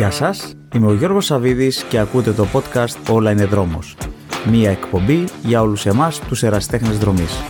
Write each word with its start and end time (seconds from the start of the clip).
Γεια 0.00 0.10
σας, 0.10 0.54
είμαι 0.74 0.86
ο 0.86 0.94
Γιώργος 0.94 1.24
Σαβίδης 1.24 1.82
και 1.82 1.98
ακούτε 1.98 2.32
το 2.32 2.46
podcast 2.52 3.10
«Όλα 3.10 3.30
είναι 3.30 3.44
δρόμος». 3.44 3.96
Μία 4.50 4.70
εκπομπή 4.70 5.24
για 5.44 5.60
όλους 5.62 5.86
εμάς 5.86 6.20
τους 6.20 6.42
εραστέχνες 6.42 6.98
δρομής. 6.98 7.42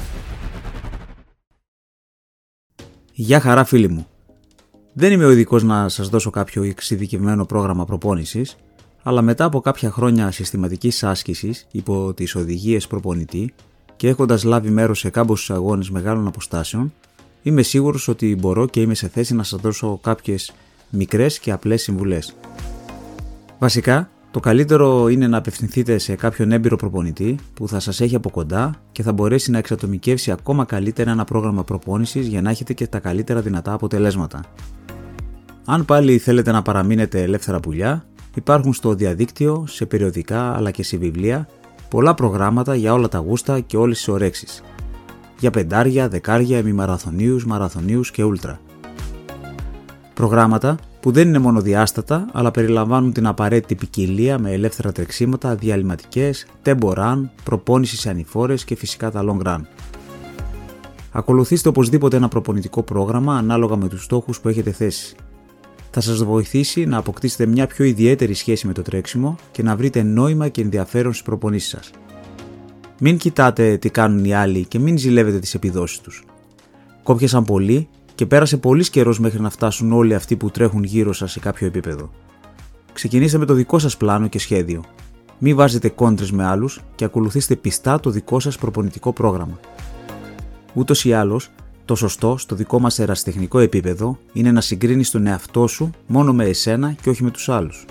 Γεια 3.13 3.41
χαρά 3.41 3.65
φίλοι 3.65 3.89
μου. 3.89 4.07
Δεν 4.93 5.13
είμαι 5.13 5.25
ο 5.25 5.31
ειδικός 5.31 5.63
να 5.63 5.89
σας 5.89 6.09
δώσω 6.09 6.31
κάποιο 6.31 6.63
εξειδικευμένο 6.63 7.45
πρόγραμμα 7.45 7.85
προπόνησης, 7.85 8.57
αλλά 9.03 9.23
μετά 9.23 9.45
από 9.45 9.61
κάποια 9.61 9.91
χρόνια 9.91 10.31
συστηματικής 10.31 11.05
άσκησης 11.05 11.67
υπό 11.71 12.15
τις 12.15 12.35
οδηγίες 12.35 12.87
προπονητή 12.87 13.55
και 13.97 14.09
έχοντας 14.09 14.45
λάβει 14.45 14.71
μέρος 14.71 14.99
σε 14.99 15.11
κάμποσους 15.11 15.51
αγώνες 15.51 15.91
μεγάλων 15.91 16.27
αποστάσεων, 16.27 16.93
είμαι 17.43 17.63
σίγουρος 17.63 18.09
ότι 18.09 18.37
μπορώ 18.41 18.67
και 18.67 18.81
είμαι 18.81 18.95
σε 18.95 19.09
θέση 19.09 19.35
να 19.35 19.43
σας 19.43 19.61
δώσω 19.61 19.99
κάποιες 20.03 20.53
μικρές 20.91 21.39
και 21.39 21.53
απλές 21.53 21.83
συμβουλές. 21.83 22.37
Βασικά, 23.59 24.11
το 24.31 24.41
καλύτερο 24.41 25.09
είναι 25.09 25.27
να 25.27 25.37
απευθυνθείτε 25.37 25.99
σε 25.99 26.15
κάποιον 26.15 26.53
έμπειρο 26.53 26.77
προπονητή 26.77 27.39
που 27.55 27.69
θα 27.69 27.81
σας 27.81 28.01
έχει 28.01 28.15
από 28.15 28.31
κοντά 28.31 28.75
και 28.93 29.03
θα 29.03 29.13
μπορέσει 29.13 29.51
να 29.51 29.59
εξατομικεύσει 29.59 30.31
ακόμα 30.31 30.65
καλύτερα 30.65 31.11
ένα 31.11 31.25
πρόγραμμα 31.25 31.65
προπόνησης 31.65 32.27
για 32.27 32.43
να 32.43 32.51
έχετε 32.51 32.73
και 32.73 32.87
τα 32.87 32.99
καλύτερα 32.99 33.41
δυνατά 33.41 33.73
αποτελέσματα. 33.73 34.45
Αν 35.65 35.85
πάλι 35.85 36.19
θέλετε 36.19 36.51
να 36.53 36.63
παραμείνετε 36.63 37.23
ελεύθερα 37.23 37.61
πουλιά, 37.61 38.05
υπάρχουν 38.35 38.73
στο 38.73 38.95
διαδίκτυο, 38.95 39.65
σε 39.69 39.87
περιοδικά 39.87 40.57
αλλά 40.57 40.71
και 40.71 40.83
σε 40.83 40.97
βιβλία 40.97 41.49
πολλά 41.89 42.15
προγράμματα 42.15 42.75
για 42.75 42.93
όλα 42.93 43.09
τα 43.09 43.19
γούστα 43.19 43.61
και 43.61 43.77
όλες 43.77 43.97
τις 43.97 44.09
ορέξεις. 44.09 44.63
Για 45.39 45.51
πεντάρια, 45.51 46.09
δεκάρια, 46.09 46.59
ημιμαραθωνίους, 46.59 47.47
μαραθωνίους 47.47 48.11
και 48.11 48.23
ούλτρα. 48.23 48.61
Προγράμματα 50.21 50.77
που 51.01 51.11
δεν 51.11 51.29
είναι 51.29 51.39
μονοδιάστατα, 51.39 52.29
αλλά 52.33 52.51
περιλαμβάνουν 52.51 53.13
την 53.13 53.27
απαραίτητη 53.27 53.75
ποικιλία 53.75 54.39
με 54.39 54.53
ελεύθερα 54.53 54.93
τρεξίματα, 54.93 55.55
διαλυματικές, 55.55 56.47
tempo 56.65 56.93
run, 56.95 57.29
προπόνηση 57.45 57.97
σε 57.97 58.11
ανηφόρες 58.11 58.65
και 58.65 58.77
φυσικά 58.77 59.11
τα 59.11 59.25
long 59.25 59.47
run. 59.47 59.61
Ακολουθήστε 61.13 61.69
οπωσδήποτε 61.69 62.17
ένα 62.17 62.29
προπονητικό 62.29 62.83
πρόγραμμα 62.83 63.37
ανάλογα 63.37 63.77
με 63.77 63.89
τους 63.89 64.05
στόχους 64.05 64.41
που 64.41 64.49
έχετε 64.49 64.71
θέσει. 64.71 65.17
Θα 65.91 66.01
σας 66.01 66.25
βοηθήσει 66.25 66.85
να 66.85 66.97
αποκτήσετε 66.97 67.47
μια 67.47 67.67
πιο 67.67 67.85
ιδιαίτερη 67.85 68.35
σχέση 68.35 68.67
με 68.67 68.73
το 68.73 68.83
τρέξιμο 68.83 69.37
και 69.51 69.63
να 69.63 69.77
βρείτε 69.77 70.03
νόημα 70.03 70.49
και 70.49 70.63
ενδιαφέρον 70.63 71.13
στις 71.13 71.25
προπονήσεις 71.25 71.69
σας. 71.69 71.91
Μην 73.01 73.17
κοιτάτε 73.17 73.77
τι 73.77 73.91
κάνουν 73.91 74.25
οι 74.25 74.35
άλλοι 74.35 74.65
και 74.65 74.79
μην 74.79 74.99
ζηλεύετε 74.99 75.39
τις 75.39 75.55
επιδόσεις 75.55 76.01
τους. 76.01 76.25
Κόπιασαν 77.03 77.45
πολύ 77.45 77.89
και 78.21 78.27
πέρασε 78.27 78.57
πολύς 78.57 78.91
καιρός 78.91 79.19
μέχρι 79.21 79.41
να 79.41 79.51
φτάσουν 79.51 79.93
όλοι 79.93 80.15
αυτοί 80.15 80.37
που 80.37 80.51
τρέχουν 80.51 80.85
γύρω 80.85 81.13
σας 81.13 81.33
σε 81.33 81.41
κάποιο 81.41 81.67
επίπεδο. 81.67 82.11
Ξεκινήστε 82.93 83.39
με 83.39 83.45
το 83.45 83.55
δικό 83.55 83.79
σας 83.79 83.97
πλάνο 83.97 84.29
και 84.29 84.39
σχέδιο. 84.39 84.85
Μην 85.39 85.57
βάζετε 85.57 85.89
κόντρες 85.89 86.31
με 86.31 86.45
άλλους 86.45 86.81
και 86.95 87.05
ακολουθήστε 87.05 87.57
πιστά 87.57 88.01
το 88.01 88.11
δικό 88.11 88.41
σας 88.41 88.59
προπονητικό 88.59 89.13
πρόγραμμα. 89.13 89.61
Ούτως 90.75 91.05
ή 91.05 91.13
άλλως, 91.13 91.51
το 91.85 91.95
σωστό 91.95 92.37
στο 92.39 92.55
δικό 92.55 92.81
μας 92.81 92.99
ερασιτεχνικό 92.99 93.59
επίπεδο 93.59 94.19
είναι 94.33 94.53
να 94.53 94.61
συγκρίνεις 94.61 95.11
τον 95.11 95.27
εαυτό 95.27 95.67
σου 95.67 95.91
μόνο 96.07 96.33
με 96.33 96.45
εσένα 96.45 96.93
και 96.93 97.11
όχι 97.11 97.23
με 97.23 97.31
τους 97.31 97.49
άλλους. 97.49 97.85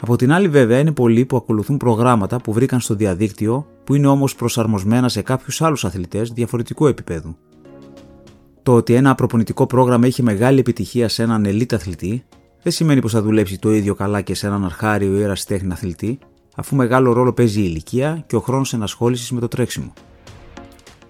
Από 0.00 0.16
την 0.16 0.32
άλλη, 0.32 0.48
βέβαια, 0.48 0.78
είναι 0.78 0.92
πολλοί 0.92 1.24
που 1.24 1.36
ακολουθούν 1.36 1.76
προγράμματα 1.76 2.40
που 2.40 2.52
βρήκαν 2.52 2.80
στο 2.80 2.94
διαδίκτυο 2.94 3.66
που 3.84 3.94
είναι 3.94 4.06
όμως 4.06 4.34
προσαρμοσμένα 4.34 5.08
σε 5.08 5.22
κάποιους 5.22 5.62
άλλους 5.62 5.84
αθλητές 5.84 6.30
διαφορετικού 6.30 6.86
επίπεδου. 6.86 7.36
Το 8.66 8.74
ότι 8.74 8.94
ένα 8.94 9.14
προπονητικό 9.14 9.66
πρόγραμμα 9.66 10.06
έχει 10.06 10.22
μεγάλη 10.22 10.58
επιτυχία 10.58 11.08
σε 11.08 11.22
έναν 11.22 11.44
ελίτ 11.44 11.74
αθλητή 11.74 12.24
δεν 12.62 12.72
σημαίνει 12.72 13.00
πως 13.00 13.12
θα 13.12 13.22
δουλέψει 13.22 13.58
το 13.58 13.72
ίδιο 13.72 13.94
καλά 13.94 14.20
και 14.20 14.34
σε 14.34 14.46
έναν 14.46 14.64
αρχάριο 14.64 15.18
ή 15.18 15.22
ερασιτέχνη 15.22 15.72
αθλητή, 15.72 16.18
αφού 16.56 16.76
μεγάλο 16.76 17.12
ρόλο 17.12 17.32
παίζει 17.32 17.60
η 17.60 17.64
ηλικία 17.66 18.24
και 18.26 18.36
ο 18.36 18.40
χρόνος 18.40 18.72
ενασχόλησης 18.72 19.30
με 19.30 19.40
το 19.40 19.48
τρέξιμο. 19.48 19.92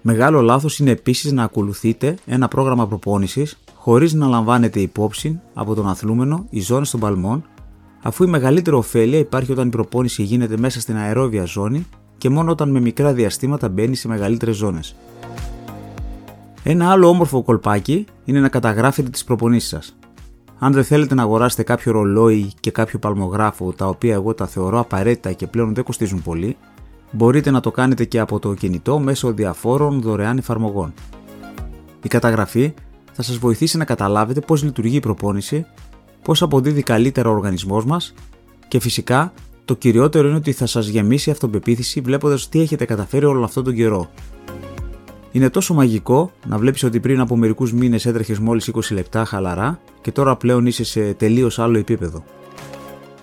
Μεγάλο 0.01 0.41
λάθος 0.41 0.79
είναι 0.79 0.91
επίσης 0.91 1.31
να 1.31 1.43
ακολουθείτε 1.43 2.15
ένα 2.25 2.47
πρόγραμμα 2.47 2.87
προπόνησης 2.87 3.57
χωρίς 3.75 4.13
να 4.13 4.27
λαμβάνετε 4.27 4.79
υπόψη 4.79 5.39
από 5.53 5.75
τον 5.75 5.89
αθλούμενο 5.89 6.45
οι 6.49 6.59
ζώνε 6.59 6.85
των 6.91 6.99
παλμών, 6.99 7.43
αφού 8.03 8.23
η 8.23 8.27
μεγαλύτερη 8.27 8.75
ωφέλεια 8.75 9.19
υπάρχει 9.19 9.51
όταν 9.51 9.67
η 9.67 9.71
προπόνηση 9.71 10.23
γίνεται 10.23 10.57
μέσα 10.57 10.79
στην 10.79 10.95
αερόβια 10.95 11.45
ζώνη 11.45 11.85
και 12.17 12.29
μόνο 12.29 12.51
όταν 12.51 12.69
με 12.69 12.79
μικρά 12.79 13.13
διαστήματα 13.13 13.69
μπαίνει 13.69 13.95
σε 13.95 14.07
μεγαλύτερες 14.07 14.55
ζώνες. 14.55 14.95
Ένα 16.69 16.91
άλλο 16.91 17.07
όμορφο 17.07 17.43
κολπάκι 17.43 18.05
είναι 18.25 18.39
να 18.39 18.49
καταγράφετε 18.49 19.09
τις 19.09 19.23
προπονήσεις 19.23 19.69
σας. 19.69 19.95
Αν 20.59 20.73
δεν 20.73 20.83
θέλετε 20.83 21.15
να 21.15 21.21
αγοράσετε 21.21 21.63
κάποιο 21.63 21.91
ρολόι 21.91 22.51
και 22.59 22.71
κάποιο 22.71 22.99
παλμογράφο, 22.99 23.73
τα 23.73 23.87
οποία 23.87 24.13
εγώ 24.13 24.33
τα 24.33 24.47
θεωρώ 24.47 24.79
απαραίτητα 24.79 25.31
και 25.31 25.47
πλέον 25.47 25.73
δεν 25.73 25.83
κοστίζουν 25.83 26.21
πολύ, 26.23 26.57
μπορείτε 27.11 27.51
να 27.51 27.59
το 27.59 27.71
κάνετε 27.71 28.05
και 28.05 28.19
από 28.19 28.39
το 28.39 28.53
κινητό 28.53 28.99
μέσω 28.99 29.31
διαφόρων 29.31 30.01
δωρεάν 30.01 30.37
εφαρμογών. 30.37 30.93
Η 32.03 32.07
καταγραφή 32.07 32.73
θα 33.11 33.21
σας 33.21 33.37
βοηθήσει 33.37 33.77
να 33.77 33.85
καταλάβετε 33.85 34.39
πώς 34.39 34.63
λειτουργεί 34.63 34.95
η 34.95 34.99
προπόνηση, 34.99 35.65
πώς 36.23 36.41
αποδίδει 36.41 36.81
καλύτερα 36.81 37.29
ο 37.29 37.31
οργανισμός 37.31 37.85
μας 37.85 38.13
και 38.67 38.79
φυσικά 38.79 39.33
το 39.65 39.75
κυριότερο 39.75 40.27
είναι 40.27 40.37
ότι 40.37 40.51
θα 40.51 40.65
σας 40.65 40.87
γεμίσει 40.87 41.31
αυτοπεποίθηση 41.31 42.01
βλέποντας 42.01 42.49
τι 42.49 42.61
έχετε 42.61 42.85
καταφέρει 42.85 43.25
όλο 43.25 43.43
αυτόν 43.43 43.63
τον 43.63 43.75
καιρό 43.75 44.09
είναι 45.31 45.49
τόσο 45.49 45.73
μαγικό 45.73 46.31
να 46.47 46.57
βλέπεις 46.57 46.83
ότι 46.83 46.99
πριν 46.99 47.19
από 47.19 47.35
μερικούς 47.35 47.73
μήνες 47.73 48.05
έτρεχες 48.05 48.39
μόλις 48.39 48.71
20 48.73 48.79
λεπτά 48.91 49.25
χαλαρά 49.25 49.79
και 50.01 50.11
τώρα 50.11 50.35
πλέον 50.35 50.65
είσαι 50.65 50.83
σε 50.83 51.13
τελείως 51.13 51.59
άλλο 51.59 51.77
επίπεδο. 51.77 52.23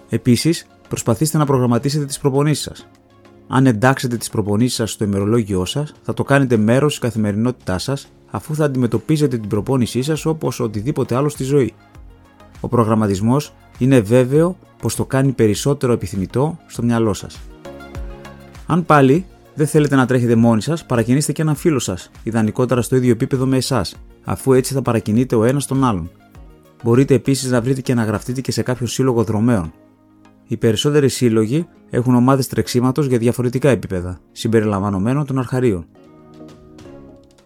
Επίσης, 0.08 0.66
προσπαθήστε 0.88 1.38
να 1.38 1.46
προγραμματίσετε 1.46 2.04
τις 2.04 2.18
προπονήσεις 2.18 2.64
σας. 2.64 2.88
Αν 3.48 3.66
εντάξετε 3.66 4.16
τις 4.16 4.30
προπονήσεις 4.30 4.74
σας 4.74 4.90
στο 4.90 5.04
ημερολόγιο 5.04 5.64
σας, 5.64 5.94
θα 6.02 6.14
το 6.14 6.24
κάνετε 6.24 6.56
μέρος 6.56 6.90
της 6.90 6.98
καθημερινότητάς 6.98 7.82
σας, 7.82 8.08
αφού 8.30 8.54
θα 8.54 8.64
αντιμετωπίζετε 8.64 9.38
την 9.38 9.48
προπόνησή 9.48 10.02
σας 10.02 10.26
όπως 10.26 10.60
οτιδήποτε 10.60 11.14
άλλο 11.14 11.28
στη 11.28 11.44
ζωή. 11.44 11.74
Ο 12.60 12.68
προγραμματισμός 12.68 13.54
είναι 13.78 14.00
βέβαιο 14.00 14.56
πως 14.82 14.94
το 14.94 15.04
κάνει 15.04 15.32
περισσότερο 15.32 15.92
επιθυμητό 15.92 16.58
στο 16.66 16.82
μυαλό 16.82 17.12
σας. 17.14 17.40
Αν 18.66 18.84
πάλι 18.84 19.24
δεν 19.54 19.66
θέλετε 19.66 19.96
να 19.96 20.06
τρέχετε 20.06 20.34
μόνοι 20.34 20.62
σας, 20.62 20.86
παρακινήστε 20.86 21.32
και 21.32 21.42
έναν 21.42 21.54
φίλο 21.54 21.78
σας, 21.78 22.10
ιδανικότερα 22.22 22.82
στο 22.82 22.96
ίδιο 22.96 23.10
επίπεδο 23.10 23.46
με 23.46 23.56
εσάς, 23.56 23.94
αφού 24.24 24.52
έτσι 24.52 24.74
θα 24.74 24.82
παρακινείτε 24.82 25.36
ο 25.36 25.44
ένας 25.44 25.66
τον 25.66 25.84
άλλον. 25.84 26.10
Μπορείτε 26.84 27.14
επίσης 27.14 27.50
να 27.50 27.60
βρείτε 27.60 27.80
και 27.80 27.94
να 27.94 28.04
γραφτείτε 28.04 28.40
και 28.40 28.52
σε 28.52 28.62
κάποιο 28.62 28.86
σύλλογο 28.86 29.24
δρομέων. 29.24 29.72
Οι 30.46 30.56
περισσότεροι 30.56 31.08
σύλλογοι 31.08 31.66
έχουν 31.90 32.14
ομάδες 32.14 32.46
τρεξίματος 32.46 33.06
για 33.06 33.18
διαφορετικά 33.18 33.68
επίπεδα, 33.68 34.18
συμπεριλαμβανομένων 34.32 35.26
των 35.26 35.38
αρχαρίων. 35.38 35.86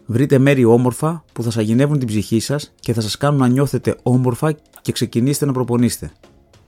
Βρείτε 0.05 0.37
μέρη 0.37 0.65
όμορφα 0.65 1.23
που 1.33 1.43
θα 1.43 1.51
σαγηνεύουν 1.51 1.99
την 1.99 2.07
ψυχή 2.07 2.39
σας 2.39 2.73
και 2.79 2.93
θα 2.93 3.01
σας 3.01 3.17
κάνουν 3.17 3.39
να 3.39 3.47
νιώθετε 3.47 3.95
όμορφα 4.03 4.55
και 4.81 4.91
ξεκινήστε 4.91 5.45
να 5.45 5.51
προπονείστε. 5.51 6.11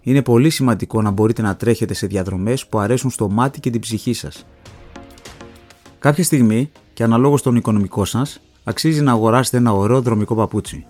Είναι 0.01 0.21
πολύ 0.21 0.49
σημαντικό 0.49 1.01
να 1.01 1.11
μπορείτε 1.11 1.41
να 1.41 1.55
τρέχετε 1.55 1.93
σε 1.93 2.07
διαδρομές 2.07 2.67
που 2.67 2.79
αρέσουν 2.79 3.09
στο 3.09 3.29
μάτι 3.29 3.59
και 3.59 3.69
την 3.69 3.81
ψυχή 3.81 4.13
σας. 4.13 4.45
Κάποια 6.01 6.23
στιγμή, 6.23 6.71
και 6.93 7.03
αναλόγως 7.03 7.39
στον 7.39 7.55
οικονομικό 7.55 8.05
σας, 8.05 8.39
αξίζει 8.63 9.01
να 9.01 9.11
αγοράσετε 9.11 9.57
ένα 9.57 9.73
ωραίο 9.73 10.01
δρομικό 10.01 10.35
παπούτσι. 10.35 10.85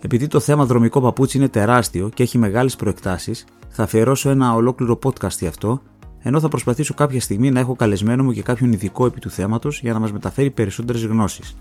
Επειδή 0.00 0.26
το 0.26 0.40
θέμα 0.40 0.64
δρομικό 0.64 1.00
παπούτσι 1.00 1.36
είναι 1.36 1.48
τεράστιο 1.48 2.08
και 2.14 2.22
έχει 2.22 2.38
μεγάλες 2.38 2.76
προεκτάσεις, 2.76 3.44
θα 3.68 3.82
αφιερώσω 3.82 4.30
ένα 4.30 4.54
ολόκληρο 4.54 4.98
podcast 5.02 5.38
για 5.38 5.48
αυτό, 5.48 5.82
ενώ 6.18 6.40
θα 6.40 6.48
προσπαθήσω 6.48 6.94
κάποια 6.94 7.20
στιγμή 7.20 7.50
να 7.50 7.60
έχω 7.60 7.74
καλεσμένο 7.74 8.24
μου 8.24 8.32
και 8.32 8.42
κάποιον 8.42 8.72
ειδικό 8.72 9.06
επί 9.06 9.20
του 9.20 9.30
θέματος 9.30 9.80
για 9.80 9.92
να 9.92 9.98
μας 9.98 10.12
μεταφέρει 10.12 10.50
περισσότερες 10.50 11.04
γνώσεις. 11.04 11.56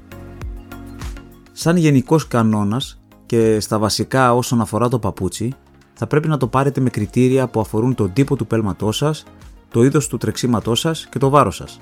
Σαν 1.51 1.78
γενικός 1.78 2.28
κανόνας 2.28 3.00
και 3.25 3.59
στα 3.59 3.79
βασικά 3.79 4.33
όσον 4.33 4.62
αφορά 4.62 4.88
το 4.88 5.00
παπούτσι, 5.00 5.54
θα 5.94 6.07
πρέπει 6.07 6.27
να 6.27 6.38
το 6.38 6.48
πάρετε 6.48 6.81
με 6.81 6.89
κριτήρια 6.89 7.48
που 7.48 7.59
αφορούν 7.59 7.95
τον 7.95 8.13
τύπο 8.13 8.36
του 8.36 8.48
πέλματός 8.48 8.98
σας, 8.98 9.24
το 9.71 9.83
είδος 9.83 10.07
του 10.07 10.18
τρεξίματός 10.18 10.80
σας 10.80 11.07
και 11.12 11.19
το 11.19 11.30
βάρος 11.30 11.56
σας. 11.56 11.77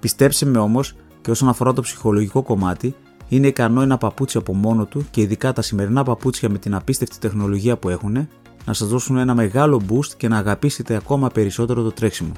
Πιστέψτε 0.00 0.46
με 0.46 0.58
όμως 0.58 0.94
και 1.20 1.30
όσον 1.30 1.48
αφορά 1.48 1.72
το 1.72 1.80
ψυχολογικό 1.80 2.42
κομμάτι, 2.42 2.94
είναι 3.28 3.46
ικανό 3.46 3.82
ένα 3.82 3.98
παπούτσι 3.98 4.38
από 4.38 4.54
μόνο 4.54 4.84
του 4.84 5.06
και 5.10 5.20
ειδικά 5.20 5.52
τα 5.52 5.62
σημερινά 5.62 6.02
παπούτσια 6.02 6.48
με 6.48 6.58
την 6.58 6.74
απίστευτη 6.74 7.18
τεχνολογία 7.18 7.76
που 7.76 7.88
έχουν 7.88 8.28
να 8.64 8.72
σας 8.72 8.88
δώσουν 8.88 9.16
ένα 9.16 9.34
μεγάλο 9.34 9.82
boost 9.90 10.08
και 10.16 10.28
να 10.28 10.38
αγαπήσετε 10.38 10.94
ακόμα 10.94 11.28
περισσότερο 11.28 11.82
το 11.82 11.92
τρέξιμο. 11.92 12.32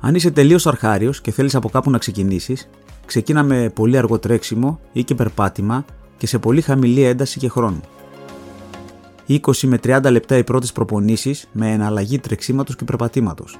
Αν 0.00 0.14
είσαι 0.14 0.30
τελείως 0.30 0.66
αρχάριος 0.66 1.20
και 1.20 1.30
θέλεις 1.30 1.54
από 1.54 1.68
κάπου 1.68 1.90
να 1.90 1.98
ξεκινήσεις, 1.98 2.68
ξεκίνα 3.06 3.42
με 3.42 3.70
πολύ 3.74 3.98
αργό 3.98 4.18
τρέξιμο 4.18 4.80
ή 4.92 5.04
και 5.04 5.14
περπάτημα 5.14 5.84
και 6.16 6.26
σε 6.26 6.38
πολύ 6.38 6.60
χαμηλή 6.60 7.02
ένταση 7.02 7.38
και 7.38 7.48
χρόνο. 7.48 7.80
20 9.28 9.38
με 9.62 9.78
30 9.84 10.10
λεπτά 10.10 10.36
οι 10.36 10.44
πρώτες 10.44 10.72
προπονήσεις 10.72 11.48
με 11.52 11.72
εναλλαγή 11.72 12.18
τρεξίματος 12.18 12.76
και 12.76 12.84
περπατήματος. 12.84 13.58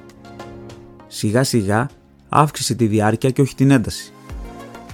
Σιγά 1.07 1.43
σιγά 1.43 1.89
αύξησε 2.37 2.75
τη 2.75 2.85
διάρκεια 2.85 3.29
και 3.29 3.41
όχι 3.41 3.55
την 3.55 3.71
ένταση. 3.71 4.13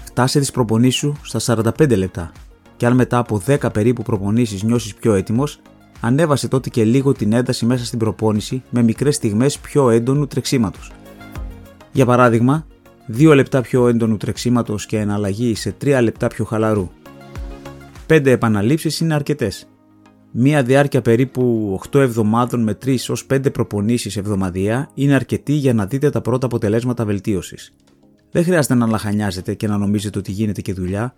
Φτάσε 0.04 0.40
τις 0.40 0.52
προπονήσεις 0.52 1.00
σου 1.00 1.16
στα 1.22 1.40
45 1.78 1.98
λεπτά 1.98 2.32
και 2.78 2.86
αν 2.86 2.96
μετά 2.96 3.18
από 3.18 3.42
10 3.48 3.74
περίπου 3.74 4.04
προπονήσεις 4.04 4.64
νιώσεις 4.64 4.96
πιο 4.96 5.14
έτοιμος, 5.14 5.60
ανέβασε 6.02 6.48
τότε 6.48 6.70
και 6.70 6.84
λίγο 6.84 7.12
την 7.12 7.34
ένταση 7.34 7.66
μέσα 7.66 7.86
στην 7.86 8.00
προπόνηση 8.00 8.64
με 8.70 8.82
μικρές 8.82 9.16
στιγμές 9.16 9.60
πιο 9.60 9.90
έντονου 9.90 10.28
τρεξίματος. 10.28 10.92
Για 11.92 12.06
παράδειγμα, 12.06 12.66
2 13.08 13.36
λεπτά 13.36 13.62
πιο 13.62 13.88
έντονου 13.88 14.18
τρεξίματος 14.18 14.86
και 14.86 14.98
εναλλαγή 14.98 15.56
σε 15.56 15.76
3 15.84 16.02
λεπτά 16.02 16.28
πιο 16.28 16.46
χαλαρού. 16.46 16.90
5 18.08 18.26
επαναλήψεις 18.26 19.00
είναι 19.00 19.14
αρκετές. 19.14 19.68
Μία 20.34 20.64
διάρκεια 20.64 21.02
περίπου 21.02 21.74
8 21.92 22.00
εβδομάδων 22.00 22.64
με 22.64 22.78
3 22.86 22.96
ως 23.10 23.26
5 23.34 23.52
προπονήσεις 23.54 24.18
εβδομαδία 24.18 24.90
είναι 24.94 25.14
αρκετή 25.14 25.54
για 25.54 25.74
να 25.74 25.86
δείτε 25.86 26.10
τα 26.10 26.22
πρώτα 26.22 26.46
αποτελέσματα 26.46 27.06
βελτίωσης. 27.06 27.74
Δεν 28.32 28.44
χρειάζεται 28.44 28.74
να 28.74 28.88
λαχανιάζετε 28.88 29.54
και 29.54 29.68
να 29.68 29.78
νομίζετε 29.78 30.20
ότι 30.20 30.32
γίνεται 30.32 30.62
και 30.62 30.74
δουλειά. 30.74 31.14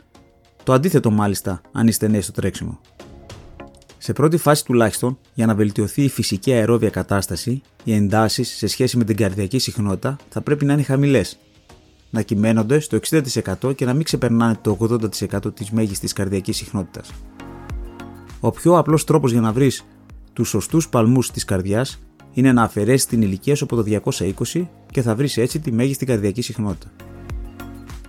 Το 0.63 0.73
αντίθετο 0.73 1.11
μάλιστα 1.11 1.61
αν 1.71 1.87
είστε 1.87 2.07
νέοι 2.07 2.21
στο 2.21 2.31
τρέξιμο. 2.31 2.79
Σε 3.97 4.13
πρώτη 4.13 4.37
φάση 4.37 4.65
τουλάχιστον, 4.65 5.17
για 5.33 5.45
να 5.45 5.55
βελτιωθεί 5.55 6.03
η 6.03 6.09
φυσική 6.09 6.51
αερόβια 6.51 6.89
κατάσταση, 6.89 7.61
οι 7.83 7.93
εντάσεις 7.93 8.49
σε 8.49 8.67
σχέση 8.67 8.97
με 8.97 9.03
την 9.03 9.15
καρδιακή 9.15 9.59
συχνότητα 9.59 10.15
θα 10.29 10.41
πρέπει 10.41 10.65
να 10.65 10.73
είναι 10.73 10.83
χαμηλές. 10.83 11.39
Να 12.09 12.21
κυμαίνονται 12.21 12.79
στο 12.79 12.99
60% 13.63 13.75
και 13.75 13.85
να 13.85 13.93
μην 13.93 14.03
ξεπερνάνε 14.03 14.57
το 14.61 14.77
80% 14.79 15.55
της 15.55 15.71
μέγιστης 15.71 16.13
καρδιακής 16.13 16.57
συχνότητας. 16.57 17.09
Ο 18.45 18.51
πιο 18.51 18.77
απλός 18.77 19.03
τρόπος 19.03 19.31
για 19.31 19.41
να 19.41 19.51
βρεις 19.51 19.85
τους 20.33 20.49
σωστούς 20.49 20.89
παλμούς 20.89 21.31
της 21.31 21.45
καρδιάς 21.45 21.99
είναι 22.33 22.51
να 22.51 22.63
αφαιρέσεις 22.63 23.05
την 23.05 23.21
ηλικία 23.21 23.55
σου 23.55 23.63
από 23.63 23.75
το 23.75 23.83
220 24.53 24.67
και 24.91 25.01
θα 25.01 25.15
βρεις 25.15 25.37
έτσι 25.37 25.59
τη 25.59 25.71
μέγιστη 25.71 26.05
καρδιακή 26.05 26.41
συχνότητα. 26.41 26.91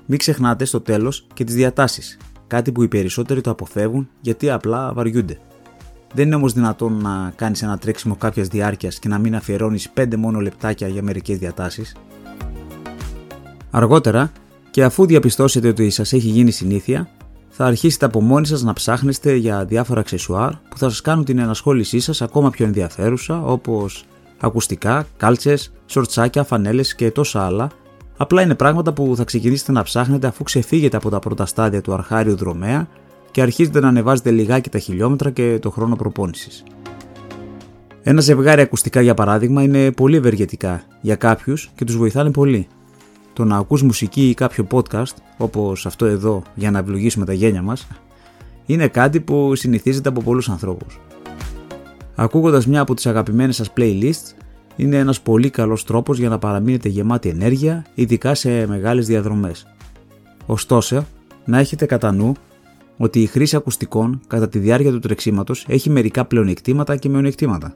Μην 0.07 0.19
ξεχνάτε 0.19 0.65
στο 0.65 0.81
τέλος 0.81 1.27
και 1.35 1.45
τις 1.45 1.55
διατάσεις, 1.55 2.19
κάτι 2.47 2.73
που 2.73 2.83
οι 2.83 2.89
περισσότεροι 2.89 3.41
το 3.41 3.51
αποφεύγουν 3.51 4.09
γιατί 4.21 4.51
απλά 4.51 4.93
βαριούνται. 4.93 5.39
Δεν 6.15 6.27
είναι 6.27 6.35
όμως 6.35 6.53
δυνατόν 6.53 7.03
να 7.03 7.33
κάνεις 7.37 7.63
ένα 7.63 7.79
τρέξιμο 7.79 8.17
κάποιας 8.17 8.49
διάρκειας 8.49 8.99
και 8.99 9.09
να 9.09 9.19
μην 9.19 9.37
αφιερώνεις 9.37 9.91
5 9.95 10.17
μόνο 10.17 10.41
λεπτάκια 10.41 10.89
για 10.89 11.03
μερικές 11.03 11.39
διατάσεις. 11.39 11.97
Αργότερα, 13.71 14.33
και 14.71 14.85
αφού 14.85 15.07
διαπιστώσετε 15.07 15.69
ότι 15.69 15.91
σας 15.91 16.13
έχει 16.13 16.29
γίνει 16.29 16.51
συνήθεια, 16.51 17.09
θα 17.57 17.65
αρχίσετε 17.65 18.05
από 18.05 18.21
μόνοι 18.21 18.47
σας 18.47 18.63
να 18.63 18.73
ψάχνεστε 18.73 19.35
για 19.35 19.65
διάφορα 19.65 20.01
αξεσουάρ 20.01 20.51
που 20.51 20.79
θα 20.79 20.89
σας 20.89 21.01
κάνουν 21.01 21.25
την 21.25 21.39
ενασχόλησή 21.39 22.01
σας 22.01 22.23
ακόμα 22.23 22.51
πιο 22.51 22.67
ενδιαφέρουσα, 22.67 23.43
όπως 23.43 24.05
ακουστικά, 24.41 25.07
κάλτσες, 25.17 25.73
σορτσάκια, 25.87 26.45
φανέλες 26.45 26.95
και 26.95 27.11
τόσα 27.11 27.45
άλλα. 27.45 27.69
Απλά 28.17 28.43
είναι 28.43 28.55
πράγματα 28.55 28.93
που 28.93 29.13
θα 29.17 29.25
ξεκινήσετε 29.25 29.73
να 29.73 29.83
ψάχνετε 29.83 30.27
αφού 30.27 30.43
ξεφύγετε 30.43 30.97
από 30.97 31.11
τα 31.11 31.19
πρώτα 31.19 31.47
στάδια 31.47 31.81
του 31.81 31.95
αρχάριου 31.95 32.37
δρομέα 32.37 32.89
και 33.31 33.43
αρχίζετε 33.43 33.81
να 33.81 33.89
ανεβάζετε 33.89 34.31
λιγάκι 34.31 34.71
τα 34.71 34.79
χιλιόμετρα 34.79 35.31
και 35.31 35.59
το 35.63 35.71
χρόνο 35.71 35.97
προπόνησης. 35.97 36.65
Ένα 38.03 38.21
ζευγάρι 38.21 38.61
ακουστικά 38.61 39.01
για 39.01 39.15
παράδειγμα 39.15 39.63
είναι 39.63 39.93
πολύ 39.93 40.17
ευεργετικά 40.17 40.83
για 41.01 41.17
κάποιους 41.17 41.71
και 41.75 41.85
τους 41.85 41.97
βοηθάνε 41.97 42.31
πολύ. 42.31 42.69
Το 43.35 43.45
να 43.45 43.57
ακούς 43.57 43.83
μουσική 43.83 44.29
ή 44.29 44.35
κάποιο 44.35 44.67
podcast, 44.71 45.15
όπως 45.37 45.87
αυτό 45.87 46.07
εδώ 46.07 46.43
για 46.55 46.71
να 46.71 46.79
ευλογήσουμε 46.79 47.25
τα 47.25 47.33
γένια 47.33 47.63
μας, 47.63 47.87
είναι 48.67 48.89
κάτι 48.89 49.21
που 49.21 49.55
συνηθίζεται 49.55 50.09
από 50.09 50.23
πολλούς 50.23 50.49
ανθρώπους. 50.49 51.01
Ακούγοντας 52.15 52.67
μια 52.67 52.81
από 52.81 52.95
τις 52.95 53.07
αγαπημένες 53.07 53.57
σας 53.57 53.73
playlists, 53.77 54.35
είναι 54.77 54.97
ένας 54.97 55.21
πολύ 55.21 55.51
καλός 55.51 55.85
τρόπος 55.85 56.19
για 56.19 56.29
να 56.29 56.39
παραμείνετε 56.39 56.89
γεμάτοι 56.89 57.29
ενέργεια, 57.29 57.85
ειδικά 57.95 58.35
σε 58.35 58.67
μεγάλες 58.67 59.07
διαδρομές. 59.07 59.67
Ωστόσο, 60.47 61.07
να 61.45 61.59
έχετε 61.59 61.87
κατά 61.87 62.13
νου 62.13 62.33
ότι 62.97 63.21
η 63.21 63.27
χρήση 63.27 63.57
ακουστικών 63.57 64.21
κατά 64.27 64.49
τη 64.49 64.59
διάρκεια 64.59 64.91
του 64.91 64.99
τρεξίματος 64.99 65.65
έχει 65.69 65.91
μερικά 65.91 66.25
πλεονεκτήματα 66.25 66.97
και 66.97 67.09
μειονεκτήματα. 67.09 67.75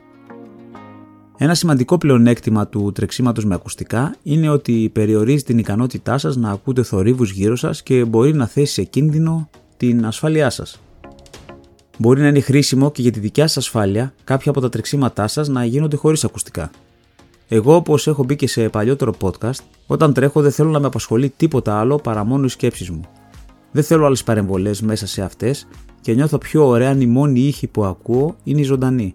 Ένα 1.40 1.54
σημαντικό 1.54 1.98
πλεονέκτημα 1.98 2.66
του 2.66 2.92
τρεξίματος 2.94 3.44
με 3.44 3.54
ακουστικά 3.54 4.14
είναι 4.22 4.48
ότι 4.48 4.90
περιορίζει 4.92 5.42
την 5.42 5.58
ικανότητά 5.58 6.18
σας 6.18 6.36
να 6.36 6.50
ακούτε 6.50 6.82
θορύβους 6.82 7.30
γύρω 7.30 7.56
σας 7.56 7.82
και 7.82 8.04
μπορεί 8.04 8.34
να 8.34 8.46
θέσει 8.46 8.72
σε 8.72 8.82
κίνδυνο 8.82 9.48
την 9.76 10.06
ασφάλειά 10.06 10.50
σας. 10.50 10.80
Μπορεί 11.98 12.20
να 12.20 12.28
είναι 12.28 12.40
χρήσιμο 12.40 12.90
και 12.90 13.02
για 13.02 13.10
τη 13.10 13.20
δικιά 13.20 13.46
σας 13.46 13.56
ασφάλεια 13.56 14.14
κάποια 14.24 14.50
από 14.50 14.60
τα 14.60 14.68
τρεξίματά 14.68 15.26
σας 15.26 15.48
να 15.48 15.64
γίνονται 15.64 15.96
χωρίς 15.96 16.24
ακουστικά. 16.24 16.70
Εγώ, 17.48 17.74
όπως 17.74 18.06
έχω 18.06 18.24
μπει 18.24 18.36
και 18.36 18.48
σε 18.48 18.68
παλιότερο 18.68 19.14
podcast, 19.20 19.60
όταν 19.86 20.12
τρέχω 20.12 20.40
δεν 20.40 20.52
θέλω 20.52 20.70
να 20.70 20.80
με 20.80 20.86
απασχολεί 20.86 21.32
τίποτα 21.36 21.78
άλλο 21.78 21.96
παρά 21.96 22.24
μόνο 22.24 22.44
οι 22.44 22.48
σκέψεις 22.48 22.90
μου. 22.90 23.00
Δεν 23.72 23.82
θέλω 23.82 24.06
άλλες 24.06 24.24
παρεμβολές 24.24 24.80
μέσα 24.82 25.06
σε 25.06 25.22
αυτές 25.22 25.68
και 26.00 26.14
νιώθω 26.14 26.38
πιο 26.38 26.66
ωραία 26.66 26.90
αν 26.90 27.00
η 27.00 27.06
μόνη 27.06 27.40
ήχη 27.40 27.66
που 27.66 27.84
ακούω 27.84 28.36
είναι 28.44 28.60
η 28.60 28.64
ζωντανή. 28.64 29.14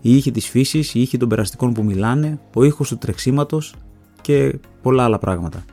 Η 0.00 0.16
ήχη 0.16 0.30
της 0.30 0.48
φύσης, 0.48 0.94
η 0.94 1.00
ήχη 1.00 1.16
των 1.16 1.28
περαστικών 1.28 1.72
που 1.72 1.84
μιλάνε, 1.84 2.38
ο 2.54 2.64
ήχος 2.64 2.88
του 2.88 2.98
τρεξίματος 2.98 3.74
και 4.20 4.58
πολλά 4.82 5.04
άλλα 5.04 5.18
πράγματα. 5.18 5.64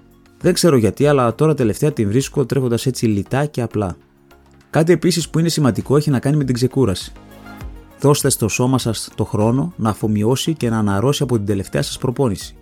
Δεν 0.41 0.53
ξέρω 0.53 0.77
γιατί, 0.77 1.07
αλλά 1.07 1.35
τώρα 1.35 1.53
τελευταία 1.53 1.91
την 1.91 2.07
βρίσκω 2.07 2.45
τρέχοντας 2.45 2.85
έτσι 2.85 3.05
λιτά 3.05 3.45
και 3.45 3.61
απλά. 3.61 3.97
Κάτι 4.69 4.91
επίσης 4.91 5.29
που 5.29 5.39
είναι 5.39 5.49
σημαντικό 5.49 5.97
έχει 5.97 6.09
να 6.09 6.19
κάνει 6.19 6.37
με 6.37 6.43
την 6.43 6.53
ξεκούραση. 6.53 7.11
Δώστε 7.99 8.29
στο 8.29 8.47
σώμα 8.47 8.77
σας 8.77 9.09
το 9.15 9.23
χρόνο 9.23 9.73
να 9.75 9.89
αφομοιώσει 9.89 10.53
και 10.53 10.69
να 10.69 10.77
αναρρώσει 10.77 11.23
από 11.23 11.35
την 11.35 11.45
τελευταία 11.45 11.81
σας 11.81 11.97
προπόνηση. 11.97 12.55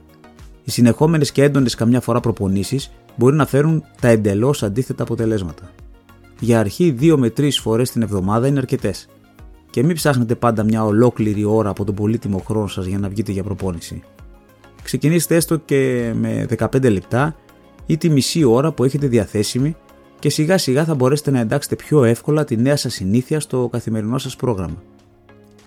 Οι 0.63 0.71
συνεχόμενες 0.71 1.31
και 1.31 1.44
έντονες 1.44 1.75
καμιά 1.75 2.01
φορά 2.01 2.19
προπονήσεις 2.19 2.92
μπορεί 3.16 3.36
να 3.36 3.45
φέρουν 3.45 3.83
τα 4.01 4.07
εντελώς 4.07 4.63
αντίθετα 4.63 5.04
αποτελέσματα. 5.04 5.71
Για 6.39 6.59
αρχή 6.59 6.95
2 7.00 7.16
με 7.18 7.30
3 7.30 7.50
φορές 7.62 7.92
την 7.92 8.01
εβδομάδα 8.01 8.48
είναι 8.48 8.59
αρκετές. 8.59 9.07
Και 9.74 9.84
μην 9.84 9.96
ψάχνετε 9.96 10.36
πάντα 10.36 10.64
μια 10.64 10.86
ολόκληρη 10.86 11.44
ώρα 11.44 11.70
από 11.70 11.84
τον 11.84 11.96
πολύτιμο 11.96 12.38
χρόνο 12.38 12.68
σας 12.68 12.86
για 12.86 13.00
να 13.00 13.10
βγείτε 13.10 13.31
για 13.31 13.44
προπόνηση. 13.44 14.04
Ξεκινήστε 14.84 15.36
έστω 15.36 15.58
και 15.58 16.12
με 16.16 16.46
15 16.58 16.92
λεπτά 16.92 17.36
ή 17.86 17.98
τη 17.98 18.10
μισή 18.10 18.44
ώρα 18.44 18.72
που 18.72 18.84
έχετε 18.84 19.08
διαθέσιμη 19.08 19.75
και 20.20 20.30
σιγά 20.30 20.58
σιγά 20.58 20.86
θα 20.86 20.96
μπορέσετε 20.96 21.31
να 21.31 21.40
εντάξετε 21.40 21.75
πιο 21.75 22.04
εύκολα 22.04 22.44
τη 22.44 22.58
νέα 22.58 22.75
σας 22.75 22.94
συνήθεια 22.94 23.40
στο 23.40 23.70
καθημερινό 23.72 24.18
σας 24.18 24.36
πρόγραμμα. 24.36 24.84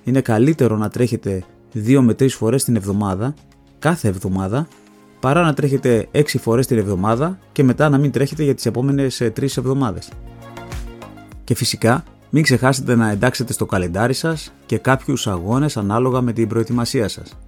Είναι 0.05 0.21
καλύτερο 0.21 0.77
να 0.77 0.89
τρέχετε 0.89 1.45
2 1.75 2.01
με 2.01 2.13
3 2.13 2.29
φορές 2.29 2.65
την 2.65 2.77
εβδομάδα, 2.77 3.35
κάθε 3.79 4.09
εβδομάδα, 4.09 4.69
παρά 5.21 5.43
να 5.43 5.55
τρέχετε 5.55 6.09
6 6.13 6.39
φορές 6.39 6.67
την 6.67 6.79
εβδομάδα 6.79 7.39
και 7.53 7.63
μετά 7.63 7.89
να 7.89 7.99
μην 7.99 8.11
τρέχετε 8.11 8.43
για 8.43 8.55
τις 8.55 8.67
επόμενες 8.67 9.21
3 9.21 9.57
εβδομάδες. 9.57 10.09
Και 11.45 11.55
φυσικά, 11.55 12.05
μην 12.31 12.43
ξεχάσετε 12.43 12.95
να 12.95 13.11
εντάξετε 13.11 13.53
στο 13.53 13.67
καλεντάρι 13.67 14.13
σας 14.13 14.53
και 14.67 14.79
κάποιους 14.79 15.27
αγώνες 15.27 15.77
ανάλογα 15.77 16.21
με 16.21 16.33
την 16.33 16.49
προετοιμασία 16.49 17.09
σας. 17.09 17.39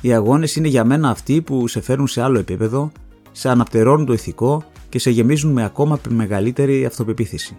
Οι 0.00 0.12
αγώνες 0.12 0.56
είναι 0.56 0.68
για 0.68 0.84
μένα 0.84 1.10
αυτοί 1.10 1.42
που 1.42 1.68
σε 1.68 1.80
φέρνουν 1.80 2.06
σε 2.06 2.22
άλλο 2.22 2.38
επίπεδο, 2.38 2.92
σε 3.32 3.48
αναπτερώνουν 3.48 4.06
το 4.06 4.12
ηθικό 4.12 4.64
και 4.88 4.98
σε 4.98 5.10
γεμίζουν 5.10 5.52
με 5.52 5.64
ακόμα 5.64 5.98
μεγαλύτερη 6.08 6.84
αυτοπεποίθηση. 6.84 7.56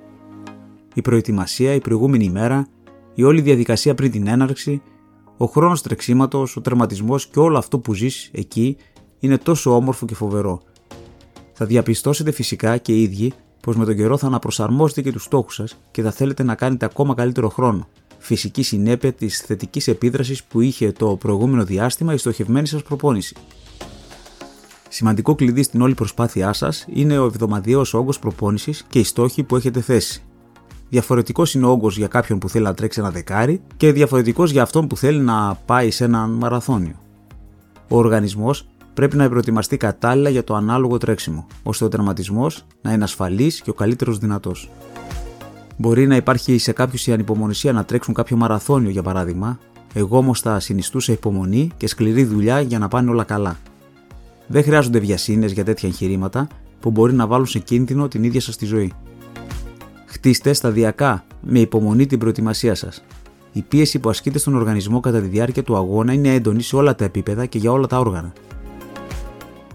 Η 0.94 1.02
προετοιμασία, 1.02 1.74
η 1.74 1.80
προηγούμενη 1.80 2.26
ημέρα, 2.26 2.68
η 3.14 3.24
όλη 3.24 3.42
διαδικασία 3.42 3.96
πριν 3.96 4.12
την 4.12 4.28
έναρξη, 4.28 4.82
ο 5.38 5.46
χρόνος 5.46 5.82
τρεξίματος, 5.82 6.56
ο 6.56 6.62
τερματισμός 6.62 7.28
και 7.28 7.40
όλο 7.40 7.58
αυτό 7.58 7.80
που 7.80 7.94
ζεις 7.94 8.30
εκεί 8.34 8.78
είναι 9.20 9.38
τόσο 9.38 9.76
όμορφο 9.76 10.06
και 10.06 10.16
φοβερό. 10.16 10.62
Θα 11.54 11.66
διαπιστώσετε 11.66 12.32
φυσικά 12.32 12.78
και 12.78 12.94
οι 12.94 13.02
ίδιοι 13.02 13.34
πως 13.62 13.76
με 13.76 13.86
τον 13.86 13.96
καιρό 13.96 14.18
θα 14.18 14.28
αναπροσαρμόσετε 14.28 15.02
και 15.02 15.12
τους 15.12 15.24
στόχους 15.24 15.56
σας 15.56 15.78
και 15.92 16.02
θα 16.02 16.12
θέλετε 16.12 16.44
να 16.44 16.56
κάνετε 16.56 16.86
ακόμα 16.86 17.14
καλύτερο 17.14 17.50
χρόνο. 17.50 17.88
Φυσική 18.18 18.64
συνέπεια 18.64 19.14
της 19.14 19.40
θετικής 19.40 19.88
επίδρασης 19.88 20.44
που 20.44 20.62
είχε 20.62 20.92
το 20.92 21.16
προηγούμενο 21.16 21.64
διάστημα 21.64 22.14
η 22.14 22.18
στοχευμένη 22.18 22.68
σας 22.68 22.84
προπόνηση. 22.84 23.36
Σημαντικό 24.90 25.36
κλειδί 25.36 25.64
στην 25.64 25.82
όλη 25.82 25.94
προσπάθειά 25.94 26.54
σας 26.54 26.86
είναι 26.94 27.18
ο 27.18 27.26
εβδομαδιαίος 27.26 27.94
όγκος 27.94 28.20
προπόνησης 28.20 28.86
και 28.90 29.00
οι 29.00 29.04
στόχοι 29.04 29.44
που 29.44 29.56
έχετε 29.56 29.82
θέσει. 29.82 30.24
Διαφορετικός 30.90 31.54
είναι 31.54 31.66
ο 31.66 31.70
όγκος 31.70 31.98
για 31.98 32.08
κάποιον 32.08 32.40
που 32.40 32.50
θέλει 32.50 32.64
να 32.64 32.74
τρέξει 32.74 33.00
ένα 33.00 33.12
δεκάρι 33.12 33.62
και 33.78 33.92
διαφορετικός 33.92 34.52
για 34.52 34.62
αυτόν 34.62 34.88
που 34.88 34.98
θέλει 34.98 35.20
να 35.20 35.56
πάει 35.66 35.92
σε 35.92 36.04
έναν 36.04 36.30
μαραθώνιο. 36.30 36.96
Ο 37.88 37.98
οργανισμός 37.98 38.68
πρέπει 39.02 39.18
να 39.18 39.30
προετοιμαστεί 39.30 39.78
κατάλληλα 39.78 40.30
για 40.30 40.44
το 40.44 40.56
ανάλογο 40.56 40.98
τρέξιμο, 40.98 41.48
ώστε 41.64 41.86
ο 41.86 41.88
τερματισμός 41.88 42.66
να 42.82 42.94
είναι 42.94 43.04
ασφαλής 43.04 43.62
και 43.62 43.70
ο 43.70 43.74
καλύτερος 43.74 44.18
δυνατός. 44.18 44.70
Μπορεί 45.78 46.08
να 46.08 46.16
υπάρχει 46.16 46.58
σε 46.58 46.72
κάποιους 46.72 47.08
η 47.08 47.12
ανυπομονησία 47.12 47.72
να 47.72 47.86
τρέξουν 47.86 48.14
κάποιο 48.14 48.38
μαραθώνιο 48.38 48.90
για 48.90 49.02
παράδειγμα, 49.04 49.60
εγώ 49.94 50.18
όμως 50.18 50.42
θα 50.42 50.60
συνιστούσα 50.60 51.12
υπομονή 51.12 51.72
και 51.78 51.88
σκληρή 51.88 52.24
δουλειά 52.24 52.62
για 52.62 52.80
να 52.80 52.88
πάνε 52.88 53.10
όλα 53.10 53.24
καλά. 53.24 53.58
Δεν 54.48 54.64
χρειάζονται 54.64 55.00
βιασύνες 55.00 55.52
για 55.52 55.64
τέτοια 55.64 55.90
εγχειρήματα 55.90 56.48
που 56.80 56.92
μπορεί 56.92 57.14
να 57.14 57.28
βάλουν 57.28 57.46
σε 57.46 57.60
κίνδυνο 57.60 58.08
την 58.08 58.24
ίδια 58.24 58.42
σας 58.42 58.58
τη 58.58 58.66
ζωή. 58.66 58.94
Χτίστε 60.06 60.54
σταδιακά, 60.54 61.24
με 61.42 61.60
υπομονή 61.60 62.06
την 62.06 62.20
προετοιμασία 62.20 62.76
σας. 62.76 63.04
Η 63.52 63.62
πίεση 63.62 64.00
που 64.00 64.10
ασκείται 64.10 64.40
στον 64.40 64.56
οργανισμό 64.56 65.00
κατά 65.00 65.22
τη 65.22 65.28
διάρκεια 65.28 65.64
του 65.64 65.76
αγώνα 65.76 66.14
είναι 66.14 66.34
έντονη 66.34 66.62
σε 66.62 66.76
όλα 66.76 66.96
τα 66.96 67.06
επίπεδα 67.06 67.46
και 67.46 67.58
για 67.58 67.72
όλα 67.72 67.88
τα 67.88 68.00
όργανα. 68.00 68.34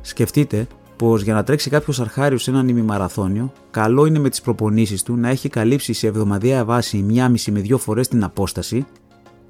Σκεφτείτε 0.06 0.66
πως 0.96 1.22
για 1.22 1.34
να 1.34 1.42
τρέξει 1.42 1.70
κάποιος 1.70 2.00
αρχάριος 2.00 2.42
σε 2.42 2.50
έναν 2.50 2.68
ημιμαραθώνιο, 2.68 3.52
καλό 3.70 4.06
είναι 4.06 4.18
με 4.18 4.28
τις 4.28 4.40
προπονήσεις 4.40 5.02
του 5.02 5.16
να 5.16 5.28
έχει 5.28 5.48
καλύψει 5.48 5.92
σε 5.92 6.06
εβδομαδιαία 6.06 6.64
βάση 6.64 6.96
μία 6.96 7.28
μισή 7.28 7.50
με 7.50 7.60
δύο 7.60 7.78
φορές 7.78 8.08
την 8.08 8.24
απόσταση, 8.24 8.86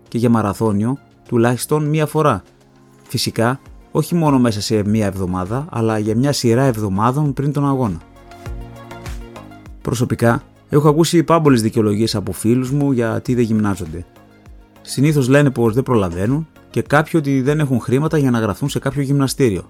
και 0.08 0.18
για 0.18 0.30
μαραθώνιο 0.30 0.98
τουλάχιστον 1.28 1.84
μία 1.84 2.06
φορά. 2.06 2.42
Φυσικά, 3.08 3.60
όχι 3.90 4.14
μόνο 4.14 4.38
μέσα 4.38 4.60
σε 4.60 4.82
μία 4.86 5.06
εβδομάδα, 5.06 5.66
αλλά 5.70 5.98
για 5.98 6.16
μια 6.16 6.32
σειρά 6.32 6.62
εβδομάδων 6.62 7.32
πριν 7.32 7.52
τον 7.52 7.68
αγώνα. 7.68 8.00
Προσωπικά, 9.82 10.42
έχω 10.68 10.88
ακούσει 10.88 11.22
πάμπολες 11.22 11.62
δικαιολογίες 11.62 12.14
από 12.14 12.32
φίλους 12.32 12.70
μου 12.70 12.92
γιατί 12.92 13.34
δεν 13.34 13.44
γυμνάζονται. 13.44 14.06
Συνήθως 14.82 15.28
λένε 15.28 15.50
πως 15.50 15.74
δεν 15.74 15.82
προλαβαίνουν 15.82 16.48
και 16.70 16.82
κάποιοι 16.82 17.12
ότι 17.14 17.40
δεν 17.40 17.60
έχουν 17.60 17.80
χρήματα 17.80 18.18
για 18.18 18.30
να 18.30 18.38
γραφτούν 18.38 18.68
σε 18.68 18.78
κάποιο 18.78 19.02
γυμναστήριο. 19.02 19.64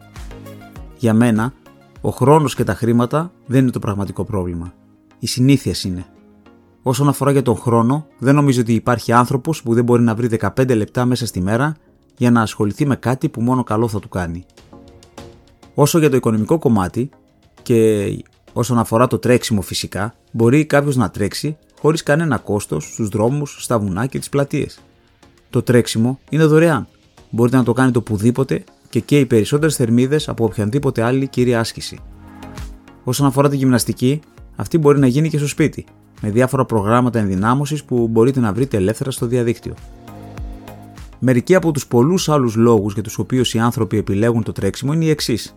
Για 0.98 1.14
μένα, 1.14 1.52
ο 2.00 2.10
χρόνος 2.10 2.54
και 2.54 2.64
τα 2.64 2.74
χρήματα 2.74 3.32
δεν 3.46 3.62
είναι 3.62 3.70
το 3.70 3.78
πραγματικό 3.78 4.24
πρόβλημα. 4.24 4.72
Οι 5.18 5.26
συνήθειες 5.26 5.84
είναι. 5.84 6.06
Όσον 6.82 7.08
αφορά 7.08 7.30
για 7.30 7.42
τον 7.42 7.56
χρόνο, 7.56 8.06
δεν 8.18 8.34
νομίζω 8.34 8.60
ότι 8.60 8.74
υπάρχει 8.74 9.12
άνθρωπος 9.12 9.62
που 9.62 9.74
δεν 9.74 9.84
μπορεί 9.84 10.02
να 10.02 10.14
βρει 10.14 10.28
15 10.40 10.76
λεπτά 10.76 11.04
μέσα 11.04 11.26
στη 11.26 11.40
μέρα 11.40 11.76
για 12.16 12.30
να 12.30 12.40
ασχοληθεί 12.40 12.86
με 12.86 12.96
κάτι 12.96 13.28
που 13.28 13.40
μόνο 13.40 13.64
καλό 13.64 13.88
θα 13.88 13.98
του 13.98 14.08
κάνει. 14.08 14.44
Όσο 15.74 15.98
για 15.98 16.10
το 16.10 16.16
οικονομικό 16.16 16.58
κομμάτι 16.58 17.10
και 17.62 18.06
όσον 18.52 18.78
αφορά 18.78 19.06
το 19.06 19.18
τρέξιμο 19.18 19.60
φυσικά, 19.60 20.14
μπορεί 20.32 20.64
κάποιος 20.64 20.96
να 20.96 21.10
τρέξει 21.10 21.56
χωρίς 21.80 22.02
κανένα 22.02 22.38
κόστος 22.38 22.84
στους 22.84 23.08
δρόμους, 23.08 23.56
στα 23.60 23.78
βουνά 23.78 24.06
και 24.06 24.18
τις 24.18 24.28
πλατείες. 24.28 24.80
Το 25.50 25.62
τρέξιμο 25.62 26.18
είναι 26.30 26.44
δωρεάν. 26.44 26.86
Μπορείτε 27.30 27.56
να 27.56 27.62
το 27.62 27.72
κάνετε 27.72 27.98
οπουδήποτε 27.98 28.64
και 28.88 29.00
καίει 29.00 29.26
περισσότερες 29.26 29.76
θερμίδες 29.76 30.28
από 30.28 30.44
οποιαδήποτε 30.44 31.02
άλλη 31.02 31.28
κύρια 31.28 31.60
άσκηση. 31.60 31.98
Όσον 33.04 33.26
αφορά 33.26 33.48
τη 33.48 33.56
γυμναστική, 33.56 34.20
αυτή 34.56 34.78
μπορεί 34.78 34.98
να 34.98 35.06
γίνει 35.06 35.28
και 35.28 35.38
στο 35.38 35.48
σπίτι, 35.48 35.84
με 36.20 36.30
διάφορα 36.30 36.64
προγράμματα 36.64 37.18
ενδυνάμωσης 37.18 37.84
που 37.84 38.08
μπορείτε 38.08 38.40
να 38.40 38.52
βρείτε 38.52 38.76
ελεύθερα 38.76 39.10
στο 39.10 39.26
διαδίκτυο. 39.26 39.74
Μερικοί 41.18 41.54
από 41.54 41.72
τους 41.72 41.86
πολλούς 41.86 42.28
άλλους 42.28 42.54
λόγους 42.54 42.92
για 42.92 43.02
τους 43.02 43.18
οποίους 43.18 43.54
οι 43.54 43.58
άνθρωποι 43.58 43.96
επιλέγουν 43.96 44.42
το 44.42 44.52
τρέξιμο 44.52 44.92
είναι 44.92 45.04
οι 45.04 45.10
εξής. 45.10 45.56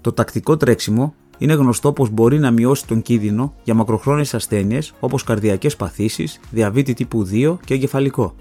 Το 0.00 0.12
τακτικό 0.12 0.56
τρέξιμο 0.56 1.14
είναι 1.38 1.52
γνωστό 1.52 1.92
πως 1.92 2.10
μπορεί 2.10 2.38
να 2.38 2.50
μειώσει 2.50 2.86
τον 2.86 3.02
κίνδυνο 3.02 3.54
για 3.64 3.74
μακροχρόνιες 3.74 4.34
ασθένειες 4.34 4.94
όπως 5.00 5.24
καρδιακές 5.24 5.76
παθήσεις, 5.76 6.40
διαβήτη 6.50 6.92
τύπου 6.92 7.24
2 7.24 7.58
και 7.64 7.74
εγκεφαλικό. 7.74 8.34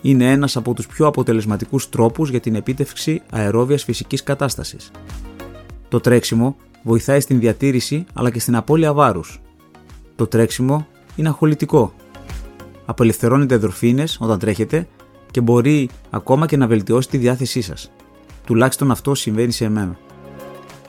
Είναι 0.00 0.30
ένας 0.30 0.56
από 0.56 0.74
τους 0.74 0.86
πιο 0.86 1.06
αποτελεσματικούς 1.06 1.88
τρόπους 1.88 2.30
για 2.30 2.40
την 2.40 2.54
επίτευξη 2.54 3.22
αερόβιας 3.30 3.84
φυσικής 3.84 4.22
κατάστασης. 4.22 4.90
Το 5.88 6.00
τρέξιμο 6.00 6.56
βοηθάει 6.82 7.20
στην 7.20 7.40
διατήρηση 7.40 8.04
αλλά 8.12 8.30
και 8.30 8.40
στην 8.40 8.56
απώλεια 8.56 8.92
βάρους. 8.92 9.40
Το 10.16 10.26
τρέξιμο 10.26 10.86
είναι 11.16 11.28
αχολητικό. 11.28 11.92
Απελευθερώνετε 12.84 13.54
εδροφίνε 13.54 14.04
όταν 14.18 14.38
τρέχετε 14.38 14.88
και 15.30 15.40
μπορεί 15.40 15.88
ακόμα 16.10 16.46
και 16.46 16.56
να 16.56 16.66
βελτιώσει 16.66 17.08
τη 17.08 17.16
διάθεσή 17.16 17.60
σας. 17.60 17.90
Τουλάχιστον 18.44 18.90
αυτό 18.90 19.14
συμβαίνει 19.14 19.52
σε 19.52 19.64
εμένα. 19.64 19.98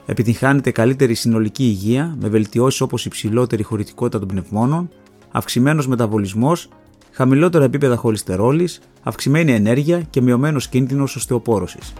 Επιτυγχάνετε 0.06 0.70
καλύτερη 0.70 1.14
συνολική 1.14 1.64
υγεία 1.64 2.16
με 2.20 2.28
βελτιώσεις 2.28 2.80
όπως 2.80 3.04
υψηλότερη 3.04 3.62
χωρητικότητα 3.62 4.18
των 4.18 4.28
πνευμόνων, 4.28 4.90
αυξημένος 5.30 5.86
μεταβολισμός, 5.86 6.68
χαμηλότερα 7.10 7.64
επίπεδα 7.64 7.96
χολυστερόλης, 7.96 8.80
αυξημένη 9.02 9.52
ενέργεια 9.52 10.00
και 10.00 10.20
μειωμένος 10.20 10.68
κίνδυνος 10.68 11.16
οστεοπόρωσης. 11.16 11.92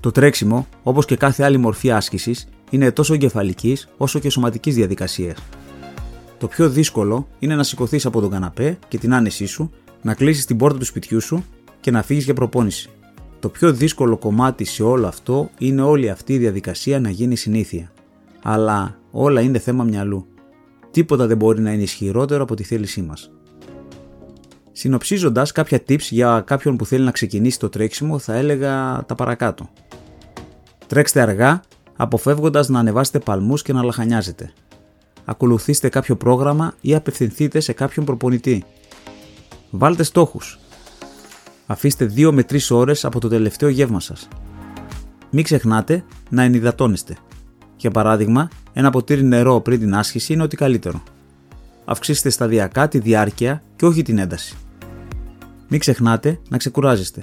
Το 0.00 0.10
τρέξιμο, 0.10 0.66
όπως 0.82 1.04
και 1.04 1.16
κάθε 1.16 1.42
άλλη 1.44 1.56
μορφή 1.56 1.90
άσκησης, 1.90 2.48
είναι 2.70 2.90
τόσο 2.90 3.14
εγκεφαλικής 3.14 3.88
όσο 3.96 4.18
και 4.18 4.30
σωματικής 4.30 4.74
διαδικασίας. 4.74 5.38
Το 6.38 6.46
πιο 6.46 6.68
δύσκολο 6.68 7.28
είναι 7.38 7.54
να 7.54 7.62
σηκωθείς 7.62 8.06
από 8.06 8.20
τον 8.20 8.30
καναπέ 8.30 8.78
και 8.88 8.98
την 8.98 9.14
άνεσή 9.14 9.46
σου, 9.46 9.70
να 10.02 10.14
κλείσεις 10.14 10.44
την 10.44 10.56
πόρτα 10.56 10.78
του 10.78 10.84
σπιτιού 10.84 11.20
σου 11.20 11.44
και 11.80 11.90
να 11.90 12.02
φύγεις 12.02 12.24
για 12.24 12.34
προπόνηση. 12.34 12.90
Το 13.40 13.48
πιο 13.48 13.72
δύσκολο 13.72 14.16
κομμάτι 14.16 14.64
σε 14.64 14.82
όλο 14.82 15.06
αυτό 15.06 15.50
είναι 15.58 15.82
όλη 15.82 16.10
αυτή 16.10 16.34
η 16.34 16.38
διαδικασία 16.38 17.00
να 17.00 17.10
γίνει 17.10 17.36
συνήθεια. 17.36 17.92
Αλλά 18.42 18.98
όλα 19.10 19.40
είναι 19.40 19.58
θέμα 19.58 19.84
μυαλού. 19.84 20.26
Τίποτα 20.90 21.26
δεν 21.26 21.36
μπορεί 21.36 21.60
να 21.60 21.72
είναι 21.72 21.82
ισχυρότερο 21.82 22.42
από 22.42 22.54
τη 22.54 22.62
θέλησή 22.62 23.02
μας. 23.02 23.30
Συνοψίζοντας 24.78 25.52
κάποια 25.52 25.82
tips 25.88 25.98
για 25.98 26.42
κάποιον 26.46 26.76
που 26.76 26.86
θέλει 26.86 27.04
να 27.04 27.10
ξεκινήσει 27.10 27.58
το 27.58 27.68
τρέξιμο, 27.68 28.18
θα 28.18 28.34
έλεγα 28.34 29.04
τα 29.06 29.14
παρακάτω. 29.14 29.68
Τρέξτε 30.86 31.20
αργά, 31.20 31.60
αποφεύγοντας 31.96 32.68
να 32.68 32.78
ανεβάσετε 32.78 33.18
παλμούς 33.18 33.62
και 33.62 33.72
να 33.72 33.82
λαχανιάζετε. 33.82 34.52
Ακολουθήστε 35.24 35.88
κάποιο 35.88 36.16
πρόγραμμα 36.16 36.74
ή 36.80 36.94
απευθυνθείτε 36.94 37.60
σε 37.60 37.72
κάποιον 37.72 38.04
προπονητή. 38.04 38.64
Βάλτε 39.70 40.02
στόχους. 40.02 40.58
Αφήστε 41.66 42.12
2 42.16 42.32
με 42.32 42.42
3 42.42 42.70
ώρες 42.70 43.04
από 43.04 43.20
το 43.20 43.28
τελευταίο 43.28 43.68
γεύμα 43.68 44.00
σας. 44.00 44.28
Μην 45.30 45.44
ξεχνάτε 45.44 46.04
να 46.30 46.42
ενυδατώνεστε. 46.42 47.16
Για 47.76 47.90
παράδειγμα, 47.90 48.48
ένα 48.72 48.90
ποτήρι 48.90 49.22
νερό 49.22 49.60
πριν 49.60 49.78
την 49.78 49.94
άσκηση 49.94 50.32
είναι 50.32 50.42
ό,τι 50.42 50.56
καλύτερο. 50.56 51.02
Αυξήστε 51.84 52.30
σταδιακά 52.30 52.88
τη 52.88 52.98
διάρκεια 52.98 53.62
και 53.76 53.86
όχι 53.86 54.02
την 54.02 54.18
ένταση. 54.18 54.56
Μην 55.68 55.80
ξεχνάτε 55.80 56.40
να 56.48 56.56
ξεκουράζεστε. 56.56 57.22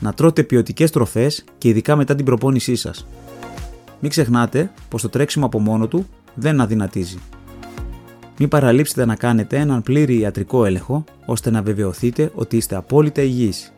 Να 0.00 0.12
τρώτε 0.12 0.42
ποιοτικές 0.42 0.90
τροφές 0.90 1.44
και 1.58 1.68
ειδικά 1.68 1.96
μετά 1.96 2.14
την 2.14 2.24
προπόνησή 2.24 2.74
σας. 2.74 3.06
Μην 4.00 4.10
ξεχνάτε 4.10 4.72
πως 4.88 5.02
το 5.02 5.08
τρέξιμο 5.08 5.46
από 5.46 5.60
μόνο 5.60 5.88
του 5.88 6.06
δεν 6.34 6.60
αδυνατίζει. 6.60 7.18
Μην 8.38 8.48
παραλείψετε 8.48 9.04
να 9.04 9.14
κάνετε 9.16 9.56
έναν 9.56 9.82
πλήρη 9.82 10.18
ιατρικό 10.18 10.64
έλεγχο 10.64 11.04
ώστε 11.26 11.50
να 11.50 11.62
βεβαιωθείτε 11.62 12.30
ότι 12.34 12.56
είστε 12.56 12.76
απόλυτα 12.76 13.22
υγιείς. 13.22 13.72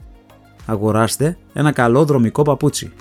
Αγοράστε 0.66 1.36
ένα 1.52 1.72
καλό 1.72 2.04
δρομικό 2.04 2.42
παπούτσι. 2.42 2.92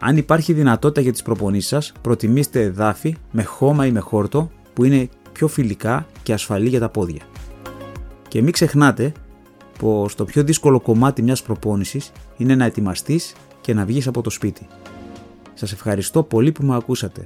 Αν 0.00 0.16
υπάρχει 0.16 0.52
δυνατότητα 0.52 1.00
για 1.00 1.12
τις 1.12 1.22
προπονήσεις 1.22 1.68
σας, 1.68 1.92
προτιμήστε 2.00 2.62
εδάφη 2.62 3.16
με 3.30 3.42
χώμα 3.42 3.86
ή 3.86 3.90
με 3.90 4.00
χόρτο 4.00 4.50
που 4.72 4.84
είναι 4.84 5.08
πιο 5.32 5.48
φιλικά 5.48 6.06
και 6.22 6.32
ασφαλή 6.32 6.68
για 6.68 6.80
τα 6.80 6.88
πόδια. 6.88 7.22
Και 8.28 8.42
μην 8.42 8.52
ξεχνάτε 8.52 9.12
πως 9.80 10.14
το 10.14 10.24
πιο 10.24 10.42
δύσκολο 10.42 10.80
κομμάτι 10.80 11.22
μιας 11.22 11.42
προπόνησης 11.42 12.12
είναι 12.36 12.54
να 12.54 12.64
ετοιμαστείς 12.64 13.34
και 13.60 13.74
να 13.74 13.84
βγεις 13.84 14.06
από 14.06 14.22
το 14.22 14.30
σπίτι. 14.30 14.66
Σας 15.54 15.72
ευχαριστώ 15.72 16.22
πολύ 16.22 16.52
που 16.52 16.64
με 16.64 16.76
ακούσατε. 16.76 17.22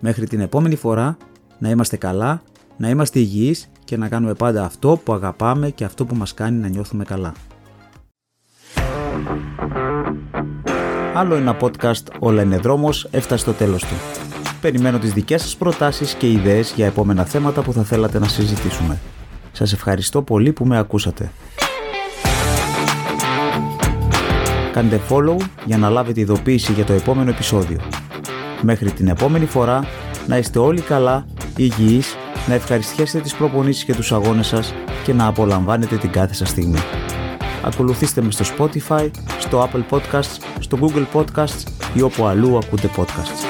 Μέχρι 0.00 0.26
την 0.26 0.40
επόμενη 0.40 0.76
φορά 0.76 1.16
να 1.58 1.68
είμαστε 1.70 1.96
καλά, 1.96 2.42
να 2.76 2.88
είμαστε 2.88 3.18
υγιείς 3.18 3.70
και 3.84 3.96
να 3.96 4.08
κάνουμε 4.08 4.34
πάντα 4.34 4.64
αυτό 4.64 5.00
που 5.04 5.12
αγαπάμε 5.12 5.70
και 5.70 5.84
αυτό 5.84 6.04
που 6.04 6.14
μας 6.14 6.34
κάνει 6.34 6.58
να 6.58 6.68
νιώθουμε 6.68 7.04
καλά. 7.04 7.32
Άλλο 11.14 11.34
ένα 11.34 11.56
podcast 11.60 12.04
«Όλα 12.18 12.42
είναι 12.42 12.56
δρόμος» 12.56 13.08
έφτασε 13.10 13.42
στο 13.42 13.52
τέλος 13.52 13.84
του. 13.84 13.94
Περιμένω 14.60 14.98
τις 14.98 15.12
δικές 15.12 15.42
σας 15.42 15.56
προτάσεις 15.56 16.14
και 16.14 16.30
ιδέες 16.30 16.72
για 16.76 16.86
επόμενα 16.86 17.24
θέματα 17.24 17.62
που 17.62 17.72
θα 17.72 17.82
θέλατε 17.82 18.18
να 18.18 18.28
συζητήσουμε. 18.28 18.98
Σας 19.52 19.72
ευχαριστώ 19.72 20.22
πολύ 20.22 20.52
που 20.52 20.66
με 20.66 20.78
ακούσατε. 20.78 21.30
Κάντε 24.80 25.00
follow 25.08 25.36
για 25.64 25.78
να 25.78 25.88
λάβετε 25.90 26.20
ειδοποίηση 26.20 26.72
για 26.72 26.84
το 26.84 26.92
επόμενο 26.92 27.30
επεισόδιο. 27.30 27.80
Μέχρι 28.62 28.90
την 28.90 29.08
επόμενη 29.08 29.46
φορά 29.46 29.84
να 30.26 30.36
είστε 30.36 30.58
όλοι 30.58 30.80
καλά, 30.80 31.26
υγιείς, 31.56 32.16
να 32.48 32.54
ευχαριστιέσετε 32.54 33.22
τις 33.22 33.34
προπονήσεις 33.34 33.84
και 33.84 33.94
τους 33.94 34.12
αγώνες 34.12 34.46
σας 34.46 34.74
και 35.04 35.12
να 35.12 35.26
απολαμβάνετε 35.26 35.96
την 35.96 36.10
κάθε 36.10 36.34
σας 36.34 36.48
στιγμή. 36.48 36.78
Ακολουθήστε 37.64 38.22
με 38.22 38.30
στο 38.30 38.44
Spotify, 38.56 39.10
στο 39.38 39.68
Apple 39.68 39.96
Podcasts, 39.96 40.36
στο 40.58 40.78
Google 40.80 41.06
Podcasts 41.12 41.62
ή 41.94 42.02
όπου 42.02 42.26
αλλού 42.26 42.56
ακούτε 42.56 42.90
podcasts. 42.96 43.49